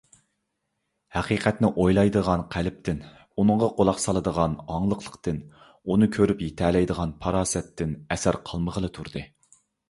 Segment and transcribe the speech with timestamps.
[1.17, 3.03] ھەقىقەتنى ئويلايدىغان قەلبتىن،
[3.43, 5.37] ئۇنىڭغا قۇلاق سالىدىغان ئاڭلىقلىقتىن،
[5.75, 9.25] ئۇنى كۆرۈپ يېتەلەيدىغان پاراسەتتىن ئەسەر قالمىغىلى تۇردى.